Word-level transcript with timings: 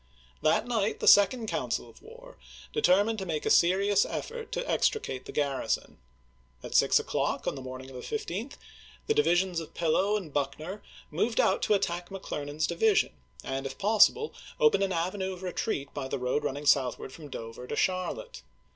That 0.41 0.65
night 0.65 0.99
the 0.99 1.07
second 1.07 1.45
council 1.47 1.87
of 1.87 2.01
war 2.01 2.35
determined 2.73 3.19
to 3.19 3.25
make 3.27 3.45
a 3.45 3.51
serious 3.51 4.03
effort 4.03 4.51
to 4.53 4.67
extricate 4.67 5.25
the 5.25 5.31
garrison. 5.31 5.99
At 6.63 6.73
six 6.73 6.97
o'clock 6.99 7.45
on 7.45 7.53
the 7.53 7.61
morning 7.61 7.87
of 7.91 7.95
the 7.95 8.01
15th 8.01 8.53
the 9.05 9.13
di\dsions 9.13 9.59
of 9.59 9.75
Pillow 9.75 10.17
and 10.17 10.33
Buckner 10.33 10.81
moved 11.11 11.39
out 11.39 11.61
to 11.61 11.75
attack 11.75 12.09
McClernand's 12.09 12.65
di 12.65 12.73
vision, 12.73 13.11
and 13.43 13.67
if 13.67 13.77
possible 13.77 14.33
open 14.59 14.81
an 14.81 14.91
avenue 14.91 15.33
of 15.33 15.43
retreat 15.43 15.93
by 15.93 16.07
the 16.07 16.17
road 16.17 16.43
running 16.43 16.65
southward 16.65 17.13
from 17.13 17.29
Dover 17.29 17.67
to 17.67 17.75
Char 17.75 18.11
lotte. 18.11 18.41